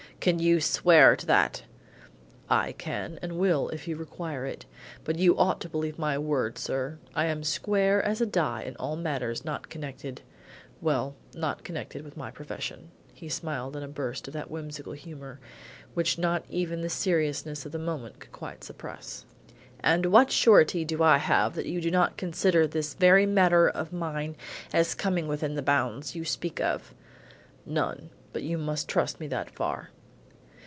[0.21, 1.63] "Can you swear to that?"
[2.47, 4.67] "I can and will, if you require it.
[5.03, 6.99] But you ought to believe my word, sir.
[7.15, 10.21] I am square as a die in all matters not connected
[10.79, 15.39] well, not connected with my profession," he smiled in a burst of that whimsical humour,
[15.95, 19.25] which not even the seriousness of the moment could quite suppress.
[19.79, 24.35] "And what surety have I that you do not consider this very matter of mine
[24.71, 26.93] as coming within the bounds you speak of?"
[27.65, 28.11] "None.
[28.31, 29.89] But you must trust me that far."